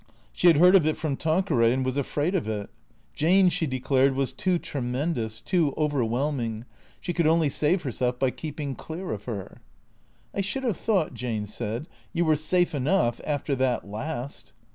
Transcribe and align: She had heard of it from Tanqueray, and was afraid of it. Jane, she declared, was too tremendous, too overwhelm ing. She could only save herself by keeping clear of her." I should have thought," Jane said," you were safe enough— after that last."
She 0.33 0.47
had 0.47 0.57
heard 0.57 0.75
of 0.75 0.87
it 0.87 0.97
from 0.97 1.15
Tanqueray, 1.15 1.71
and 1.71 1.85
was 1.85 1.95
afraid 1.95 2.33
of 2.33 2.47
it. 2.47 2.71
Jane, 3.13 3.49
she 3.49 3.67
declared, 3.67 4.15
was 4.15 4.33
too 4.33 4.57
tremendous, 4.57 5.41
too 5.41 5.75
overwhelm 5.77 6.39
ing. 6.39 6.65
She 6.99 7.13
could 7.13 7.27
only 7.27 7.49
save 7.49 7.83
herself 7.83 8.17
by 8.17 8.31
keeping 8.31 8.73
clear 8.73 9.11
of 9.11 9.25
her." 9.25 9.57
I 10.33 10.41
should 10.41 10.63
have 10.63 10.77
thought," 10.77 11.13
Jane 11.13 11.45
said," 11.45 11.87
you 12.13 12.25
were 12.25 12.35
safe 12.35 12.73
enough— 12.73 13.21
after 13.27 13.55
that 13.57 13.87
last." 13.87 14.53